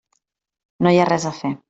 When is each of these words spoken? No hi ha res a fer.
No 0.85 0.95
hi 0.95 0.99
ha 1.03 1.07
res 1.13 1.29
a 1.33 1.37
fer. 1.43 1.57